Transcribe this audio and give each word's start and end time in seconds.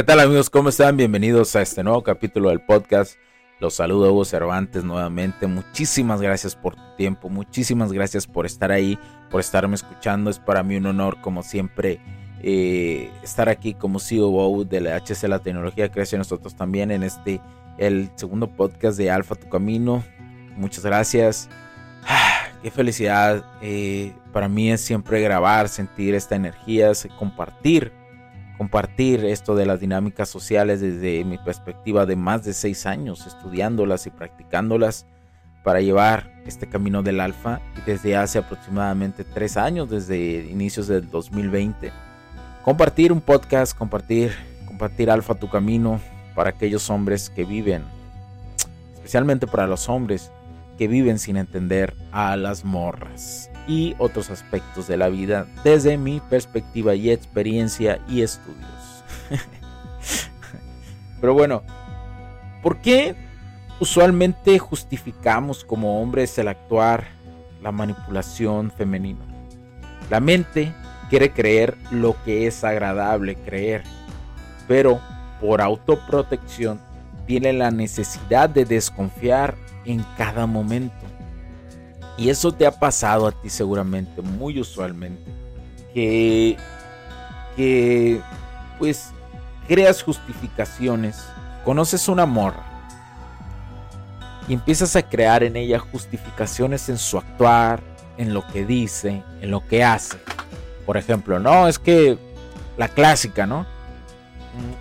¿Qué 0.00 0.04
tal 0.04 0.20
amigos? 0.20 0.48
¿Cómo 0.48 0.70
están? 0.70 0.96
Bienvenidos 0.96 1.54
a 1.56 1.60
este 1.60 1.82
nuevo 1.84 2.02
capítulo 2.02 2.48
del 2.48 2.62
podcast. 2.62 3.18
Los 3.58 3.74
saludo 3.74 4.10
Hugo 4.10 4.24
Cervantes 4.24 4.82
nuevamente. 4.82 5.46
Muchísimas 5.46 6.22
gracias 6.22 6.56
por 6.56 6.74
tu 6.74 6.96
tiempo, 6.96 7.28
muchísimas 7.28 7.92
gracias 7.92 8.26
por 8.26 8.46
estar 8.46 8.72
ahí, 8.72 8.98
por 9.30 9.42
estarme 9.42 9.74
escuchando. 9.74 10.30
Es 10.30 10.38
para 10.38 10.62
mí 10.62 10.76
un 10.76 10.86
honor, 10.86 11.20
como 11.20 11.42
siempre, 11.42 12.00
eh, 12.42 13.10
estar 13.22 13.50
aquí 13.50 13.74
como 13.74 13.98
CEO 13.98 14.64
de 14.64 14.80
la 14.80 14.96
HC 14.96 15.28
La 15.28 15.40
Tecnología 15.40 15.92
Creación 15.92 16.20
nosotros 16.20 16.54
también 16.54 16.90
en 16.90 17.02
este, 17.02 17.42
el 17.76 18.10
segundo 18.14 18.46
podcast 18.48 18.96
de 18.96 19.10
Alfa 19.10 19.34
Tu 19.34 19.50
Camino. 19.50 20.02
Muchas 20.56 20.82
gracias. 20.82 21.50
Ah, 22.04 22.44
qué 22.62 22.70
felicidad. 22.70 23.44
Eh, 23.60 24.14
para 24.32 24.48
mí 24.48 24.72
es 24.72 24.80
siempre 24.80 25.20
grabar, 25.20 25.68
sentir 25.68 26.14
esta 26.14 26.36
energía, 26.36 26.92
compartir 27.18 27.99
compartir 28.60 29.24
esto 29.24 29.54
de 29.54 29.64
las 29.64 29.80
dinámicas 29.80 30.28
sociales 30.28 30.82
desde 30.82 31.24
mi 31.24 31.38
perspectiva 31.38 32.04
de 32.04 32.14
más 32.14 32.44
de 32.44 32.52
seis 32.52 32.84
años 32.84 33.26
estudiándolas 33.26 34.06
y 34.06 34.10
practicándolas 34.10 35.06
para 35.64 35.80
llevar 35.80 36.30
este 36.44 36.68
camino 36.68 37.02
del 37.02 37.20
alfa 37.20 37.62
desde 37.86 38.16
hace 38.16 38.38
aproximadamente 38.38 39.24
tres 39.24 39.56
años, 39.56 39.88
desde 39.88 40.44
inicios 40.44 40.88
del 40.88 41.10
2020. 41.10 41.90
Compartir 42.62 43.14
un 43.14 43.22
podcast, 43.22 43.74
compartir, 43.74 44.34
compartir 44.66 45.10
alfa 45.10 45.36
tu 45.36 45.48
camino 45.48 45.98
para 46.34 46.50
aquellos 46.50 46.90
hombres 46.90 47.30
que 47.30 47.46
viven, 47.46 47.82
especialmente 48.92 49.46
para 49.46 49.66
los 49.66 49.88
hombres 49.88 50.30
que 50.76 50.86
viven 50.86 51.18
sin 51.18 51.38
entender 51.38 51.94
a 52.12 52.36
las 52.36 52.62
morras 52.62 53.49
y 53.66 53.94
otros 53.98 54.30
aspectos 54.30 54.86
de 54.86 54.96
la 54.96 55.08
vida 55.08 55.46
desde 55.64 55.96
mi 55.96 56.20
perspectiva 56.20 56.94
y 56.94 57.10
experiencia 57.10 58.00
y 58.08 58.22
estudios. 58.22 59.04
Pero 61.20 61.34
bueno, 61.34 61.62
¿por 62.62 62.78
qué 62.78 63.14
usualmente 63.78 64.58
justificamos 64.58 65.64
como 65.64 66.00
hombres 66.02 66.38
el 66.38 66.48
actuar, 66.48 67.06
la 67.62 67.72
manipulación 67.72 68.70
femenina? 68.70 69.20
La 70.08 70.20
mente 70.20 70.72
quiere 71.10 71.32
creer 71.32 71.76
lo 71.90 72.16
que 72.24 72.46
es 72.46 72.64
agradable 72.64 73.34
creer, 73.34 73.82
pero 74.66 75.00
por 75.40 75.60
autoprotección 75.60 76.80
tiene 77.26 77.52
la 77.52 77.70
necesidad 77.70 78.48
de 78.48 78.64
desconfiar 78.64 79.54
en 79.84 80.04
cada 80.16 80.46
momento. 80.46 81.09
Y 82.20 82.28
eso 82.28 82.52
te 82.52 82.66
ha 82.66 82.70
pasado 82.70 83.26
a 83.26 83.32
ti 83.32 83.48
seguramente, 83.48 84.20
muy 84.20 84.60
usualmente. 84.60 85.32
Que, 85.94 86.58
que 87.56 88.20
pues 88.78 89.10
creas 89.66 90.02
justificaciones. 90.02 91.24
Conoces 91.64 92.08
una 92.08 92.26
morra. 92.26 92.62
Y 94.46 94.52
empiezas 94.52 94.96
a 94.96 95.02
crear 95.02 95.42
en 95.42 95.56
ella 95.56 95.78
justificaciones 95.78 96.90
en 96.90 96.98
su 96.98 97.16
actuar, 97.16 97.80
en 98.18 98.34
lo 98.34 98.46
que 98.48 98.66
dice, 98.66 99.22
en 99.40 99.50
lo 99.50 99.66
que 99.66 99.82
hace. 99.82 100.18
Por 100.84 100.98
ejemplo, 100.98 101.38
no, 101.38 101.68
es 101.68 101.78
que 101.78 102.18
la 102.76 102.88
clásica, 102.88 103.46
¿no? 103.46 103.60
Mm. 103.60 104.74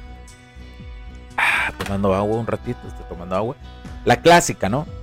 Ah, 1.37 1.71
tomando 1.85 2.13
agua 2.13 2.37
un 2.37 2.47
ratito, 2.47 2.79
estoy 2.85 3.05
tomando 3.07 3.37
agua. 3.37 3.55
La 4.03 4.17
clásica, 4.17 4.67
¿no? 4.67 4.98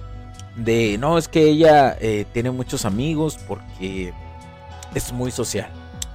De 0.57 0.97
no, 0.99 1.19
es 1.19 1.29
que 1.29 1.45
ella 1.45 1.97
eh, 2.01 2.27
tiene 2.33 2.51
muchos 2.51 2.85
amigos 2.85 3.39
porque 3.47 4.13
es 4.95 5.13
muy 5.13 5.31
social. 5.31 5.69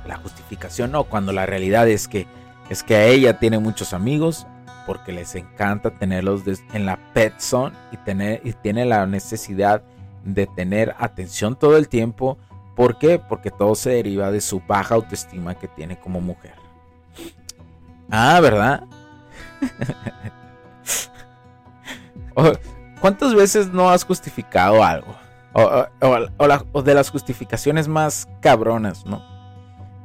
La 0.07 0.17
justificación 0.17 0.91
no, 0.91 1.03
cuando 1.03 1.31
la 1.31 1.45
realidad 1.45 1.87
es 1.87 2.07
que 2.07 2.27
es 2.69 2.83
que 2.83 3.09
ella 3.09 3.37
tiene 3.37 3.59
muchos 3.59 3.93
amigos 3.93 4.47
porque 4.87 5.11
les 5.11 5.35
encanta 5.35 5.91
tenerlos 5.91 6.43
en 6.73 6.85
la 6.85 6.97
pet 7.13 7.37
zone 7.39 7.75
y, 7.91 7.97
tener, 7.97 8.41
y 8.45 8.53
tiene 8.53 8.85
la 8.85 9.05
necesidad 9.05 9.83
de 10.23 10.47
tener 10.47 10.95
atención 10.97 11.55
todo 11.57 11.77
el 11.77 11.89
tiempo. 11.89 12.37
¿Por 12.75 12.97
qué? 12.97 13.19
Porque 13.19 13.51
todo 13.51 13.75
se 13.75 13.89
deriva 13.89 14.31
de 14.31 14.39
su 14.39 14.61
baja 14.61 14.95
autoestima 14.95 15.55
que 15.55 15.67
tiene 15.67 15.99
como 15.99 16.21
mujer. 16.21 16.53
Ah, 18.09 18.39
¿verdad? 18.39 18.83
¿Cuántas 23.01 23.33
veces 23.33 23.73
no 23.73 23.89
has 23.89 24.03
justificado 24.03 24.83
algo? 24.83 25.15
O, 25.53 26.83
de 26.83 26.93
las 26.93 27.09
justificaciones 27.09 27.87
más 27.87 28.29
cabronas, 28.39 29.05
¿no? 29.05 29.21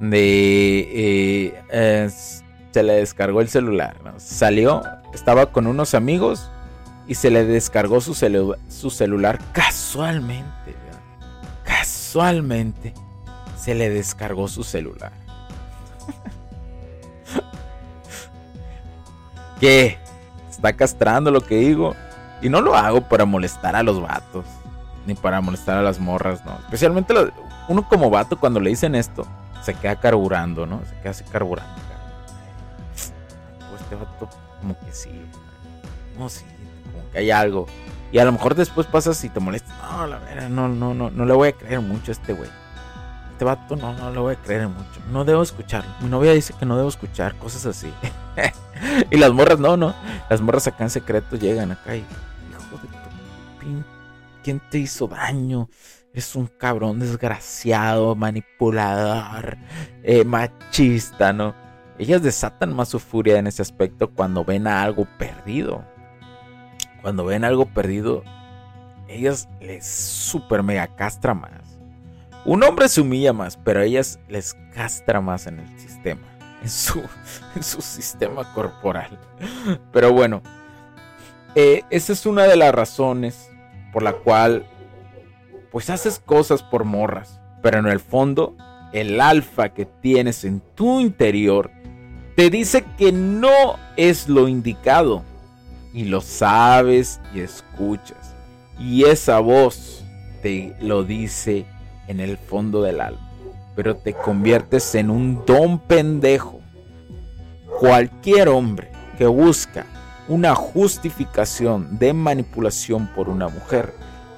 De... 0.00 1.54
Eh, 1.70 2.10
se 2.72 2.82
le 2.82 2.94
descargó 2.94 3.40
el 3.40 3.48
celular, 3.48 3.96
¿no? 4.02 4.18
Salió, 4.18 4.82
estaba 5.14 5.46
con 5.46 5.66
unos 5.66 5.94
amigos 5.94 6.50
y 7.06 7.14
se 7.14 7.30
le 7.30 7.44
descargó 7.44 8.00
su, 8.00 8.14
su 8.68 8.90
celular 8.90 9.38
casualmente. 9.52 10.74
Casualmente 11.64 12.92
se 13.56 13.74
le 13.74 13.90
descargó 13.90 14.48
su 14.48 14.62
celular. 14.62 15.12
¿Qué? 19.60 19.99
¿Está 20.50 20.75
castrando 20.75 21.31
lo 21.31 21.40
que 21.40 21.56
digo? 21.56 21.94
Y 22.43 22.49
no 22.49 22.61
lo 22.61 22.77
hago 22.77 23.00
para 23.00 23.25
molestar 23.25 23.77
a 23.77 23.83
los 23.83 24.00
vatos, 24.00 24.44
ni 25.06 25.15
para 25.15 25.41
molestar 25.41 25.79
a 25.79 25.83
las 25.83 25.99
morras, 25.99 26.44
no. 26.44 26.59
Especialmente 26.59 27.15
uno 27.69 27.88
como 27.88 28.11
vato 28.11 28.38
cuando 28.38 28.61
le 28.61 28.71
dicen 28.71 28.94
esto, 28.94 29.27
se 29.62 29.75
queda 29.75 29.97
carburando, 29.97 30.67
¿no? 30.67 30.81
Se 30.88 30.94
queda 31.00 31.11
así 31.11 31.25
carburando. 31.25 31.75
Pues 33.71 33.81
este 33.81 33.94
vato 33.94 34.29
como 34.61 34.79
que 34.79 34.93
sí. 34.93 35.11
No, 36.19 36.29
sí, 36.29 36.44
como 36.93 37.11
que 37.11 37.19
hay 37.19 37.31
algo. 37.31 37.67
Y 38.12 38.19
a 38.19 38.25
lo 38.25 38.33
mejor 38.33 38.55
después 38.55 38.87
pasas 38.87 39.23
y 39.25 39.29
te 39.29 39.41
molestas. 39.41 39.75
No, 39.91 40.06
la 40.06 40.19
verdad, 40.19 40.49
no, 40.49 40.69
no, 40.69 40.94
no, 40.94 41.11
no 41.11 41.25
le 41.25 41.35
voy 41.35 41.49
a 41.49 41.53
creer 41.53 41.81
mucho 41.81 42.11
a 42.11 42.12
este 42.12 42.33
güey. 42.33 42.49
Este 43.33 43.44
vato 43.44 43.77
no, 43.77 43.93
no 43.93 44.11
le 44.11 44.19
voy 44.19 44.35
a 44.35 44.37
creer 44.37 44.69
mucho. 44.69 45.00
No 45.11 45.25
debo 45.25 45.43
escucharlo. 45.43 45.91
Mi 46.00 46.09
novia 46.09 46.33
dice 46.33 46.55
que 46.59 46.65
no 46.65 46.77
debo 46.77 46.88
escuchar 46.88 47.35
cosas 47.37 47.67
así. 47.67 47.93
y 49.11 49.17
las 49.17 49.32
morras 49.32 49.58
no, 49.58 49.76
no. 49.76 49.94
Las 50.28 50.40
morras 50.40 50.67
acá 50.67 50.84
en 50.84 50.90
secreto 50.90 51.37
llegan 51.37 51.73
acá 51.73 51.96
y. 51.96 52.00
Hijo 52.00 52.78
de 52.82 52.88
tu 52.88 53.84
¿Quién 54.43 54.61
te 54.70 54.78
hizo 54.78 55.08
daño? 55.08 55.69
Es 56.12 56.34
un 56.34 56.46
cabrón 56.46 56.99
desgraciado, 56.99 58.14
manipulador, 58.14 59.58
eh, 60.02 60.25
machista, 60.25 61.32
¿no? 61.32 61.55
Ellas 61.99 62.23
desatan 62.23 62.75
más 62.75 62.88
su 62.88 62.99
furia 62.99 63.38
en 63.38 63.46
ese 63.46 63.62
aspecto 63.62 64.11
cuando 64.11 64.44
ven 64.44 64.67
a 64.67 64.82
algo 64.82 65.06
perdido. 65.19 65.84
Cuando 67.02 67.25
ven 67.25 67.44
algo 67.44 67.67
perdido, 67.67 68.23
ellas 69.08 69.49
les 69.61 69.87
super 69.87 70.62
mega 70.62 70.87
castra 70.88 71.34
más. 71.34 71.78
Un 72.44 72.62
hombre 72.62 72.88
se 72.88 73.00
humilla 73.00 73.32
más, 73.32 73.56
pero 73.56 73.82
ellas 73.82 74.20
les 74.28 74.55
castra 74.75 75.20
más 75.20 75.46
en 75.46 75.61
el 75.61 75.81
sistema, 75.81 76.23
en 77.54 77.62
su, 77.62 77.80
sistema 77.80 78.52
corporal. 78.52 79.18
Pero 79.92 80.12
bueno, 80.12 80.42
eh, 81.54 81.82
esa 81.90 82.12
es 82.12 82.26
una 82.26 82.44
de 82.44 82.56
las 82.56 82.74
razones 82.74 83.50
por 83.92 84.02
la 84.02 84.12
cual 84.12 84.66
pues 85.70 85.90
haces 85.90 86.18
cosas 86.18 86.62
por 86.62 86.84
morras, 86.84 87.40
pero 87.62 87.78
en 87.78 87.86
el 87.86 88.00
fondo 88.00 88.56
el 88.92 89.20
alfa 89.20 89.70
que 89.70 89.84
tienes 89.84 90.44
en 90.44 90.60
tu 90.74 91.00
interior 91.00 91.70
te 92.34 92.50
dice 92.50 92.84
que 92.96 93.12
no 93.12 93.76
es 93.96 94.28
lo 94.28 94.48
indicado 94.48 95.22
y 95.92 96.04
lo 96.04 96.20
sabes 96.20 97.20
y 97.34 97.40
escuchas 97.40 98.34
y 98.78 99.04
esa 99.04 99.40
voz 99.40 100.04
te 100.42 100.74
lo 100.80 101.04
dice 101.04 101.64
en 102.08 102.20
el 102.20 102.36
fondo 102.36 102.82
del 102.82 103.00
alma, 103.00 103.30
pero 103.74 103.96
te 103.96 104.12
conviertes 104.12 104.94
en 104.94 105.10
un 105.10 105.44
don 105.46 105.78
pendejo. 105.78 106.56
Cualquier 107.78 108.49
hombre 108.49 108.90
que 109.19 109.26
busca 109.26 109.84
una 110.28 110.55
justificación 110.55 111.99
de 111.99 112.14
manipulación 112.14 113.06
por 113.14 113.28
una 113.28 113.49
mujer 113.49 113.94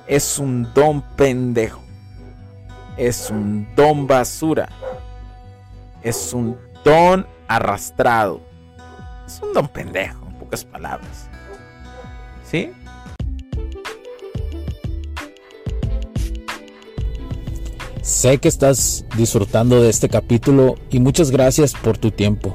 es 0.08 0.40
un 0.40 0.68
don 0.74 1.02
pendejo. 1.02 1.80
Es 2.96 3.30
un 3.30 3.68
don 3.76 4.08
basura. 4.08 4.68
Es 6.02 6.32
un 6.32 6.58
don 6.84 7.28
arrastrado. 7.46 8.40
Es 9.24 9.40
un 9.40 9.52
don 9.52 9.68
pendejo, 9.68 10.26
en 10.26 10.34
pocas 10.34 10.64
palabras. 10.64 11.28
¿Sí? 12.44 12.72
Sé 18.02 18.38
que 18.38 18.48
estás 18.48 19.04
disfrutando 19.16 19.80
de 19.80 19.90
este 19.90 20.08
capítulo 20.08 20.74
y 20.90 20.98
muchas 20.98 21.30
gracias 21.30 21.74
por 21.74 21.98
tu 21.98 22.10
tiempo. 22.10 22.54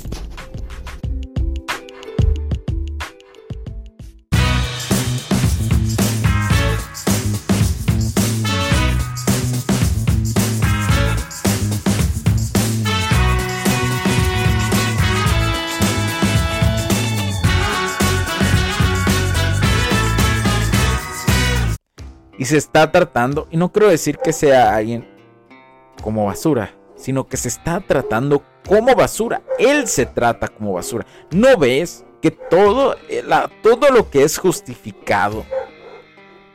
Y 22.41 22.45
se 22.45 22.57
está 22.57 22.91
tratando, 22.91 23.47
y 23.51 23.57
no 23.57 23.71
quiero 23.71 23.87
decir 23.87 24.17
que 24.17 24.33
sea 24.33 24.75
alguien 24.75 25.07
como 26.01 26.25
basura, 26.25 26.73
sino 26.95 27.27
que 27.27 27.37
se 27.37 27.49
está 27.49 27.79
tratando 27.81 28.41
como 28.67 28.95
basura. 28.95 29.43
Él 29.59 29.87
se 29.87 30.07
trata 30.07 30.47
como 30.47 30.73
basura. 30.73 31.05
¿No 31.29 31.55
ves 31.55 32.03
que 32.19 32.31
todo, 32.31 32.95
eh, 33.09 33.23
todo 33.61 33.91
lo 33.91 34.09
que 34.09 34.23
es 34.23 34.39
justificado 34.39 35.45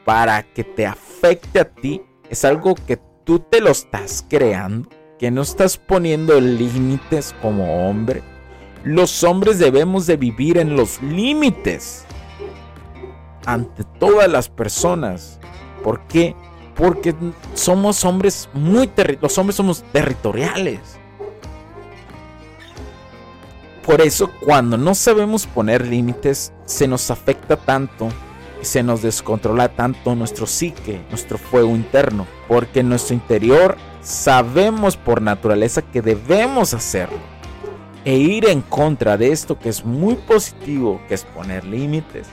para 0.05 0.43
que 0.43 0.65
te 0.65 0.85
afecte 0.87 1.61
a 1.61 1.71
ti 1.73 2.03
es 2.29 2.45
algo 2.45 2.75
que 2.75 2.99
tú 3.23 3.39
te 3.39 3.61
lo 3.61 3.71
estás 3.71 4.27
creando? 4.29 4.89
Que 5.21 5.31
no 5.31 5.43
estás 5.43 5.79
poniendo 5.79 6.41
límites 6.41 7.33
como 7.41 7.89
hombre. 7.89 8.25
Los 8.83 9.23
hombres 9.23 9.61
debemos 9.61 10.09
de 10.09 10.17
vivir 10.17 10.59
en 10.59 10.75
los 10.75 11.01
límites 11.01 12.05
ante 13.45 13.85
todas 14.01 14.29
las 14.29 14.49
personas. 14.49 15.39
¿Por 15.87 16.01
qué? 16.09 16.35
Porque 16.75 17.15
somos 17.55 18.05
hombres 18.05 18.49
muy 18.53 18.91
los 19.21 19.39
hombres 19.39 19.55
somos 19.55 19.85
territoriales. 19.93 20.81
Por 23.85 24.01
eso 24.01 24.33
cuando 24.41 24.77
no 24.77 24.97
sabemos 24.97 25.47
poner 25.47 25.87
límites 25.87 26.53
se 26.65 26.89
nos 26.89 27.09
afecta 27.13 27.57
tanto 27.57 28.09
y 28.61 28.65
se 28.65 28.83
nos 28.83 29.01
descontrola 29.01 29.69
tanto 29.69 30.17
nuestro 30.17 30.49
psique, 30.49 31.01
nuestro 31.09 31.39
fuego 31.39 31.71
interno, 31.77 32.27
porque 32.49 32.81
en 32.81 32.89
nuestro 32.89 33.15
interior 33.15 33.77
sabemos 34.03 34.97
por 34.97 35.23
naturaleza 35.23 35.83
que 35.83 36.03
debemos 36.03 36.75
hacerlo. 36.75 37.21
E 38.05 38.17
ir 38.17 38.49
en 38.49 38.61
contra 38.61 39.17
de 39.17 39.31
esto 39.31 39.57
que 39.57 39.69
es 39.69 39.85
muy 39.85 40.17
positivo, 40.17 41.01
que 41.07 41.15
es 41.15 41.25
poner 41.25 41.65
límites, 41.65 42.27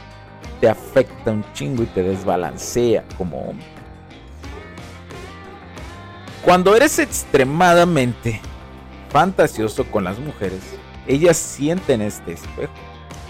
te 0.64 0.70
afecta 0.70 1.30
un 1.30 1.44
chingo 1.52 1.84
y 1.84 1.88
te 1.88 2.02
desbalancea 2.02 3.04
como 3.18 3.50
hombre. 3.50 3.66
Cuando 6.42 6.74
eres 6.74 7.00
extremadamente 7.00 8.40
fantasioso 9.10 9.84
con 9.84 10.06
las 10.06 10.20
mujeres, 10.20 10.62
ellas 11.06 11.36
sienten 11.36 12.02
este 12.02 12.32
espejo 12.32 12.72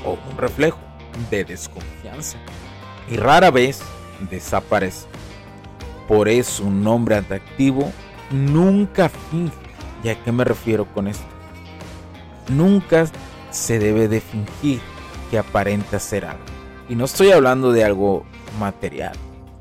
o 0.06 0.16
un 0.30 0.38
reflejo 0.38 0.78
de 1.32 1.44
desconfianza 1.44 2.38
y 3.10 3.18
rara 3.18 3.50
vez 3.50 3.82
desaparece. 4.30 5.08
Por 6.08 6.30
eso 6.30 6.64
un 6.66 6.86
hombre 6.86 7.16
atractivo 7.16 7.92
nunca 8.30 9.10
finge. 9.10 9.56
¿Y 10.04 10.10
a 10.10 10.24
qué 10.24 10.32
me 10.32 10.44
refiero 10.44 10.86
con 10.86 11.08
esto? 11.08 11.26
Nunca 12.50 13.08
se 13.50 13.80
debe 13.80 14.08
de 14.08 14.22
fingir 14.22 14.82
que 15.32 15.40
aparenta 15.40 15.98
ser 16.00 16.26
algo. 16.26 16.53
Y 16.94 16.96
no 16.96 17.06
estoy 17.06 17.32
hablando 17.32 17.72
de 17.72 17.84
algo 17.84 18.24
material. 18.60 19.14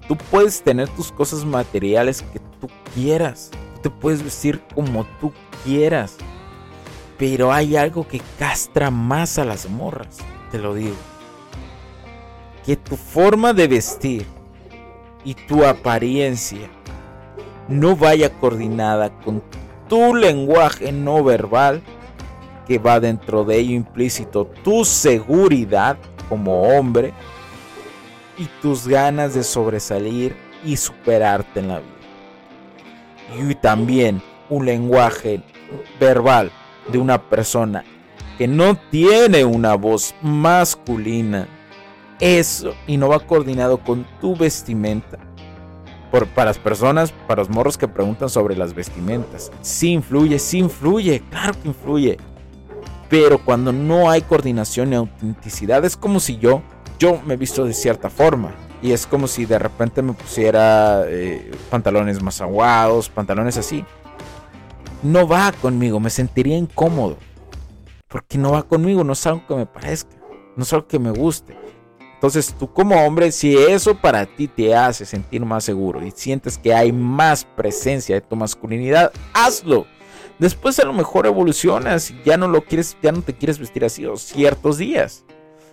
Tú 0.07 0.19
puedes 0.19 0.61
tener 0.61 0.91
tus 0.91 1.11
cosas 1.11 1.47
materiales 1.47 2.21
que 2.31 2.41
tú 2.61 2.69
quieras. 2.95 3.51
Tú 3.77 3.81
te 3.81 3.89
puedes 3.89 4.23
vestir 4.23 4.61
como 4.75 5.07
tú 5.19 5.33
quieras. 5.65 6.19
Pero 7.17 7.51
hay 7.51 7.75
algo 7.75 8.07
que 8.07 8.21
castra 8.39 8.91
más 8.91 9.39
a 9.39 9.47
las 9.47 9.67
morras. 9.67 10.19
Te 10.51 10.59
lo 10.59 10.75
digo. 10.75 10.95
Que 12.67 12.77
tu 12.77 12.99
forma 12.99 13.55
de 13.55 13.67
vestir 13.67 14.27
y 15.25 15.33
tu 15.33 15.65
apariencia 15.65 16.69
no 17.67 17.97
vaya 17.97 18.29
coordinada 18.41 19.09
con 19.21 19.43
tu 19.89 20.15
lenguaje 20.15 20.93
no 20.93 21.25
verbal 21.25 21.81
que 22.69 22.77
va 22.77 23.01
dentro 23.01 23.43
de 23.45 23.57
ello 23.57 23.73
implícito 23.73 24.45
tu 24.63 24.85
seguridad 24.85 25.97
como 26.33 26.63
hombre 26.63 27.13
y 28.39 28.47
tus 28.63 28.89
ganas 28.89 29.35
de 29.35 29.45
sobresalir 29.45 30.35
y 30.65 30.79
superarte 30.79 31.61
en 31.61 31.69
la 31.69 31.81
vida. 31.81 33.51
Y 33.51 33.55
también 33.55 34.23
un 34.49 34.65
lenguaje 34.65 35.43
verbal 36.01 36.51
de 36.91 36.97
una 36.97 37.21
persona 37.29 37.85
que 38.39 38.49
no 38.49 38.79
tiene 38.91 39.45
una 39.45 39.75
voz 39.75 40.15
masculina. 40.23 41.49
Eso 42.19 42.73
y 42.87 42.97
no 42.97 43.09
va 43.09 43.21
coordinado 43.21 43.77
con 43.77 44.07
tu 44.19 44.35
vestimenta. 44.35 45.19
Por, 46.11 46.27
para 46.29 46.47
las 46.47 46.59
personas, 46.59 47.13
para 47.29 47.43
los 47.43 47.51
morros 47.51 47.77
que 47.77 47.89
preguntan 47.89 48.31
sobre 48.31 48.57
las 48.57 48.73
vestimentas. 48.73 49.53
Sí 49.61 49.93
influye, 49.93 50.39
sí 50.39 50.61
influye, 50.61 51.23
claro 51.29 51.53
que 51.61 51.69
influye. 51.69 52.19
Pero 53.13 53.37
cuando 53.45 53.75
no 53.75 54.09
hay 54.09 54.23
coordinación 54.23 54.91
y 54.91 54.97
autenticidad, 54.97 55.85
es 55.85 55.99
como 55.99 56.19
si 56.19 56.39
yo, 56.39 56.63
yo 56.99 57.21
me 57.27 57.37
visto 57.37 57.67
de 57.67 57.75
cierta 57.75 58.09
forma. 58.09 58.55
Y 58.81 58.93
es 58.93 59.07
como 59.07 59.29
si 59.29 59.45
de 59.45 59.59
repente 59.59 60.01
me 60.01 60.15
pusiera 60.15 61.03
eh, 61.07 61.51
pantalones 61.69 62.23
más 62.23 62.41
aguados, 62.41 63.11
pantalones 63.11 63.59
así. 63.59 63.85
No 65.03 65.29
va 65.29 65.53
conmigo, 65.53 66.01
me 66.01 66.09
sentiría 66.09 66.57
incómodo. 66.57 67.19
Porque 68.09 68.39
no 68.39 68.53
va 68.53 68.63
conmigo, 68.63 69.05
no 69.05 69.13
es 69.13 69.27
algo 69.27 69.47
que 69.47 69.57
me 69.57 69.67
parezca. 69.67 70.17
no 70.57 70.63
es 70.63 70.73
algo 70.73 70.89
que 70.89 70.99
me 70.99 71.11
guste. 71.11 71.55
Entonces 72.15 72.55
tú 72.59 72.73
como 72.73 72.97
hombre, 73.05 73.31
si 73.31 73.55
eso 73.55 73.95
para 73.95 74.25
ti 74.25 74.49
te 74.49 74.75
hace 74.75 75.05
sentir 75.05 75.45
más 75.45 75.65
seguro 75.65 76.03
y 76.03 76.13
sientes 76.13 76.57
que 76.57 76.73
hay 76.73 76.93
más 76.93 77.45
presencia 77.45 78.15
de 78.15 78.23
tu 78.23 78.37
masculinidad, 78.37 79.13
hazlo. 79.35 79.85
Después 80.43 80.77
a 80.81 80.85
lo 80.85 80.93
mejor 80.93 81.27
evolucionas 81.27 82.11
y 82.11 82.21
ya 82.25 82.37
no 82.37 82.49
lo 82.49 82.65
quieres, 82.65 82.97
ya 83.01 83.13
no 83.13 83.23
te 83.23 83.33
quieres 83.33 83.61
vestir 83.61 83.85
así 83.85 84.05
o 84.07 84.17
ciertos 84.17 84.77
días. 84.77 85.25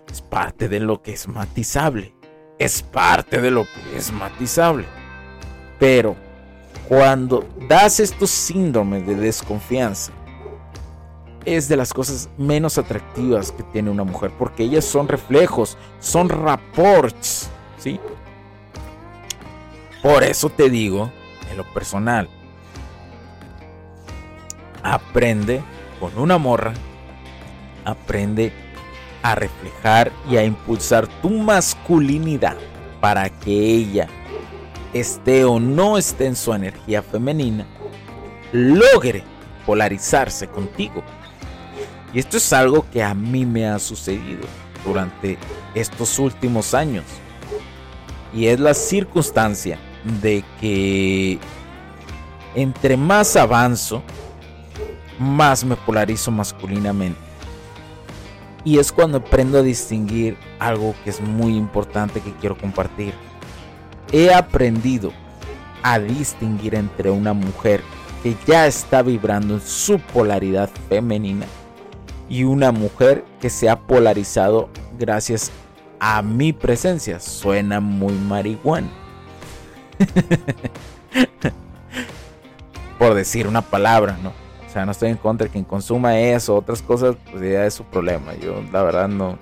Es 0.08 0.22
parte 0.22 0.70
de 0.70 0.80
lo 0.80 1.02
que 1.02 1.12
es 1.12 1.28
matizable. 1.28 2.14
Es 2.60 2.84
parte 2.84 3.42
de 3.42 3.50
lo 3.50 3.64
que 3.64 3.98
es 3.98 4.12
matizable. 4.12 4.86
Pero 5.80 6.16
cuando 6.88 7.50
das 7.68 8.00
estos 8.00 8.30
síndromes 8.30 9.08
de 9.08 9.16
desconfianza, 9.16 10.12
es 11.46 11.68
de 11.68 11.76
las 11.76 11.92
cosas 11.92 12.30
menos 12.38 12.78
atractivas 12.78 13.52
que 13.52 13.64
tiene 13.64 13.90
una 13.90 14.04
mujer, 14.04 14.32
porque 14.38 14.66
ellas 14.66 14.86
son 14.86 15.08
reflejos, 15.08 15.80
son 16.00 16.30
rapports, 16.30 17.50
¿sí? 17.80 18.00
Por 20.04 20.24
eso 20.24 20.48
te 20.48 20.70
digo, 20.70 21.12
en 21.50 21.58
lo 21.58 21.64
personal, 21.74 22.30
aprende 24.84 25.62
con 26.00 26.18
una 26.18 26.38
morra, 26.38 26.74
aprende 27.86 28.54
a 29.22 29.36
reflejar 29.36 30.12
y 30.30 30.38
a 30.38 30.44
impulsar 30.44 31.08
tu 31.22 31.30
masculinidad 31.30 32.58
para 33.02 33.30
que 33.30 33.52
ella 33.52 34.08
esté 34.94 35.46
o 35.46 35.60
no 35.60 35.98
esté 35.98 36.26
en 36.26 36.36
su 36.36 36.54
energía 36.54 37.02
femenina, 37.02 37.66
logre 38.52 39.24
polarizarse 39.66 40.48
contigo 40.48 41.04
y 42.14 42.20
esto 42.20 42.38
es 42.38 42.54
algo 42.54 42.86
que 42.92 43.04
a 43.04 43.14
mí 43.14 43.46
me 43.46 43.68
ha 43.68 43.78
sucedido 43.80 44.42
durante 44.86 45.38
estos 45.76 46.18
últimos 46.18 46.74
años. 46.74 47.06
Y 48.34 48.48
es 48.48 48.60
la 48.60 48.74
circunstancia 48.74 49.78
de 50.22 50.44
que 50.60 51.40
entre 52.56 52.98
más 52.98 53.36
avanzo, 53.36 54.02
más 55.20 55.64
me 55.64 55.76
polarizo 55.76 56.32
masculinamente. 56.32 57.20
Y 58.64 58.80
es 58.80 58.92
cuando 58.92 59.20
aprendo 59.20 59.60
a 59.60 59.62
distinguir 59.62 60.38
algo 60.60 60.96
que 61.04 61.12
es 61.12 61.22
muy 61.22 61.56
importante 61.56 62.22
que 62.22 62.34
quiero 62.34 62.58
compartir. 62.58 63.14
He 64.12 64.34
aprendido 64.34 65.12
a 65.84 66.00
distinguir 66.00 66.76
entre 66.76 67.10
una 67.10 67.34
mujer 67.34 67.84
que 68.24 68.36
ya 68.46 68.68
está 68.68 69.02
vibrando 69.02 69.56
en 69.56 69.62
su 69.62 70.00
polaridad 70.00 70.70
femenina 70.90 71.46
y 72.28 72.44
una 72.44 72.72
mujer 72.72 73.24
que 73.40 73.50
se 73.50 73.70
ha 73.70 73.80
polarizado 73.80 74.70
gracias 74.98 75.52
a 76.00 76.22
mi 76.22 76.54
presencia. 76.54 77.20
Suena 77.20 77.80
muy 77.80 78.14
marihuana. 78.14 78.90
Por 83.00 83.14
decir 83.14 83.48
una 83.48 83.62
palabra, 83.62 84.18
¿no? 84.22 84.49
O 84.70 84.72
sea, 84.72 84.86
no 84.86 84.92
estoy 84.92 85.10
en 85.10 85.18
contra 85.18 85.48
de 85.48 85.52
quien 85.52 85.64
consuma 85.64 86.20
eso, 86.20 86.56
otras 86.56 86.82
cosas, 86.84 87.16
pues 87.32 87.42
ya 87.42 87.66
es 87.66 87.74
su 87.74 87.84
problema. 87.86 88.36
Yo, 88.36 88.62
la 88.72 88.84
verdad, 88.84 89.08
no, 89.08 89.40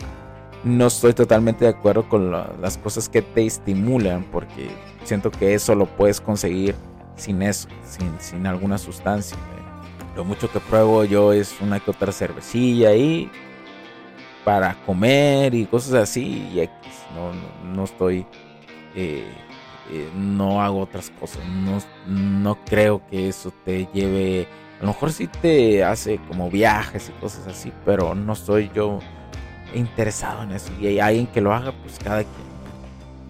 no 0.64 0.88
estoy 0.88 1.14
totalmente 1.14 1.66
de 1.66 1.72
acuerdo 1.72 2.08
con 2.08 2.32
las 2.32 2.78
cosas 2.78 3.10
que 3.10 3.22
te 3.22 3.46
estimulan, 3.46 4.24
porque 4.32 4.70
siento 5.04 5.30
que 5.30 5.54
eso 5.54 5.76
lo 5.76 5.86
puedes 5.86 6.22
conseguir 6.22 6.76
sin 7.18 7.42
eso, 7.42 7.68
sin, 7.86 8.18
sin 8.20 8.48
alguna 8.48 8.78
sustancia. 8.78 9.38
Lo 10.16 10.24
mucho 10.24 10.50
que 10.52 10.60
pruebo 10.60 11.04
yo 11.04 11.34
es 11.34 11.60
una 11.62 11.80
que 11.80 11.92
otra 11.92 12.12
cervecilla 12.12 12.90
ahí 12.90 13.30
para 14.44 14.76
comer 14.86 15.54
y 15.54 15.66
cosas 15.66 15.94
así. 15.94 16.50
Y 16.54 16.70
no, 17.14 17.74
no, 17.76 17.84
estoy. 17.84 18.26
Eh, 18.96 19.28
eh, 19.92 20.10
no 20.16 20.62
hago 20.62 20.80
otras 20.80 21.12
cosas. 21.20 21.46
No, 21.46 21.80
no 22.08 22.58
creo 22.66 23.06
que 23.10 23.28
eso 23.28 23.54
te 23.66 23.88
lleve. 23.94 24.48
A 24.80 24.82
lo 24.82 24.88
mejor 24.90 25.12
sí 25.12 25.28
te 25.28 25.84
hace 25.84 26.20
como 26.28 26.52
viajes 26.52 27.10
y 27.10 27.12
cosas 27.20 27.48
así, 27.48 27.74
pero 27.84 28.14
no 28.14 28.34
estoy 28.34 28.70
yo 28.76 29.00
interesado 29.74 30.44
en 30.44 30.52
eso. 30.52 30.72
Y 30.80 30.88
hay 30.88 31.00
alguien 31.00 31.28
que 31.28 31.42
lo 31.42 31.54
haga, 31.54 31.72
pues 31.72 31.98
cada 31.98 32.24
quien. 32.24 32.48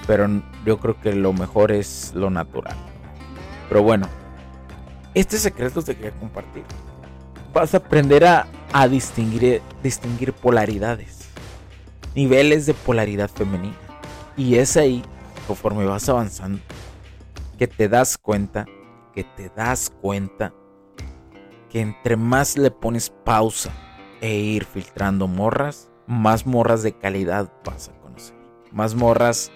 Pero 0.05 0.27
yo 0.65 0.77
creo 0.77 0.99
que 0.99 1.13
lo 1.13 1.31
mejor 1.31 1.71
es 1.71 2.11
lo 2.15 2.29
natural. 2.29 2.75
Pero 3.69 3.81
bueno, 3.81 4.07
este 5.13 5.37
secreto 5.37 5.81
te 5.81 5.95
quería 5.95 6.11
compartir. 6.11 6.63
Vas 7.53 7.73
a 7.73 7.77
aprender 7.77 8.25
a, 8.25 8.45
distinguir, 8.89 9.61
distinguir 9.81 10.33
polaridades, 10.33 11.29
niveles 12.13 12.65
de 12.65 12.73
polaridad 12.73 13.29
femenina. 13.29 13.75
Y 14.35 14.55
es 14.55 14.75
ahí, 14.75 15.01
conforme 15.47 15.85
vas 15.85 16.07
avanzando, 16.09 16.59
que 17.57 17.67
te 17.67 17.87
das 17.87 18.17
cuenta, 18.17 18.65
que 19.15 19.23
te 19.23 19.49
das 19.55 19.91
cuenta 20.01 20.53
que 21.69 21.81
entre 21.81 22.15
más 22.15 22.57
le 22.57 22.71
pones 22.71 23.09
pausa 23.09 23.71
e 24.21 24.35
ir 24.35 24.65
filtrando 24.65 25.27
morras, 25.27 25.89
más 26.07 26.45
morras 26.45 26.83
de 26.83 26.93
calidad 26.93 27.51
vas 27.65 27.89
a 27.89 27.99
conocer. 27.99 28.35
Más 28.71 28.95
morras 28.95 29.51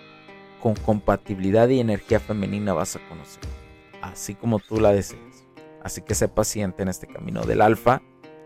con 0.61 0.75
compatibilidad 0.75 1.67
y 1.69 1.79
energía 1.79 2.19
femenina 2.19 2.73
vas 2.73 2.95
a 2.95 3.07
conocer. 3.07 3.43
Así 4.01 4.35
como 4.35 4.59
tú 4.59 4.79
la 4.79 4.91
deseas. 4.91 5.47
Así 5.83 6.01
que 6.01 6.15
sé 6.15 6.27
paciente 6.27 6.83
en 6.83 6.89
este 6.89 7.07
camino 7.07 7.41
del 7.43 7.61
alfa 7.61 8.01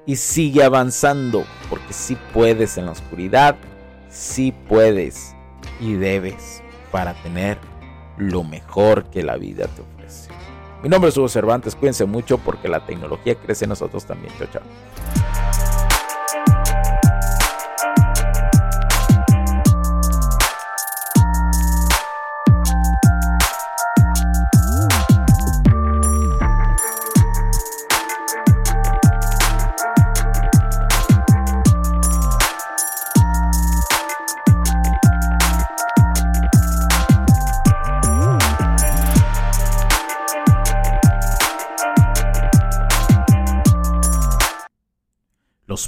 y 0.06 0.16
sigue 0.16 0.64
avanzando, 0.64 1.44
porque 1.70 1.92
si 1.92 2.16
puedes 2.34 2.78
en 2.78 2.86
la 2.86 2.92
oscuridad, 2.92 3.58
si 4.10 4.52
puedes 4.52 5.36
y 5.80 5.94
debes 5.94 6.62
para 6.92 7.14
tener 7.24 7.58
lo 8.18 8.44
mejor 8.44 9.10
que 9.10 9.24
la 9.24 9.36
vida 9.36 9.68
te 9.68 9.82
ofrece. 9.82 10.30
Mi 10.86 10.90
nombre 10.90 11.10
es 11.10 11.18
Hugo 11.18 11.28
Cervantes, 11.28 11.76
cuídense 11.76 12.06
mucho 12.06 12.38
porque 12.38 12.68
la 12.68 12.80
tecnología 12.80 13.34
crece 13.34 13.66
en 13.66 13.70
nosotros 13.70 14.06
también. 14.06 14.32
Chao, 14.38 14.48
chao. 14.54 15.25